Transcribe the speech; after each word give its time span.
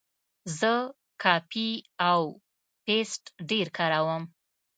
زه 0.59 0.73
کاپي 1.21 1.69
او 2.11 2.21
پیسټ 2.85 3.23
ډېر 3.49 3.67
کاروم. 3.77 4.23